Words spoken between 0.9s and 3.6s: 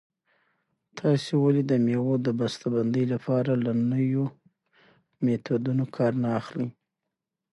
تاسې ولې د مېوو د بسته بندۍ لپاره